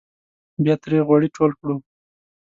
بیا 0.63 0.75
ترې 0.81 0.99
غوړي 1.07 1.29
ټول 1.35 1.51
کړو. 1.59 1.75